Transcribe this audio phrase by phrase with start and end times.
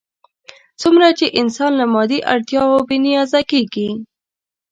[0.81, 3.89] څومره چې انسان له مادي اړتیاوو بې نیازه کېږي.